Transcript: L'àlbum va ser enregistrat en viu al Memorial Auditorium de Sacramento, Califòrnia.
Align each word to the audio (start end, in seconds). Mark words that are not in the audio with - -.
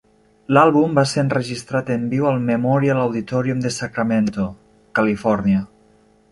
L'àlbum 0.57 0.95
va 0.99 1.03
ser 1.11 1.19
enregistrat 1.23 1.91
en 1.97 2.07
viu 2.15 2.25
al 2.31 2.41
Memorial 2.49 3.03
Auditorium 3.03 3.63
de 3.67 3.75
Sacramento, 3.79 4.51
Califòrnia. 5.01 5.65